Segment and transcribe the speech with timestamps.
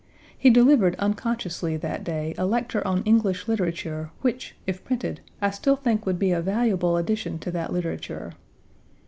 [0.35, 5.75] He delivered unconsciously that day a lecture on English literature which, if printed, I still
[5.75, 8.33] think would be a valuable addition to that literature.